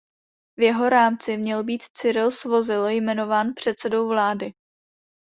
[0.57, 4.53] V jeho rámci měl být Cyril Svozil jmenován předsedou vlády.